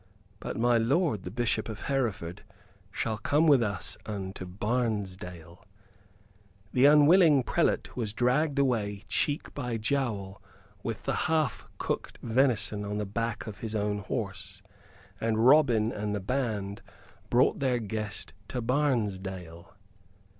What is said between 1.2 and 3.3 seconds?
the Bishop of Hereford shall